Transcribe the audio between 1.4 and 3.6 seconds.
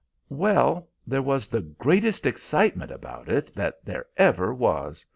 the greatest excitement about it